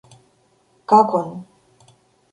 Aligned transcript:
Как 0.89 1.13
он? 1.13 1.29